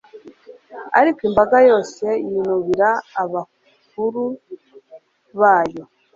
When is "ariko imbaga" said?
0.99-1.57